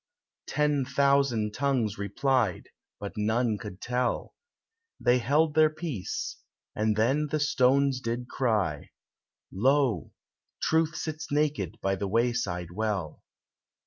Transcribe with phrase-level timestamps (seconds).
[0.47, 2.69] Ten thousand tongues replied,
[2.99, 4.33] but none could tell:
[4.99, 6.37] They held their peace,
[6.75, 8.89] and then the stones did cry—
[9.51, 10.11] "Lo!
[10.59, 13.21] Truth sits naked by the wayside well."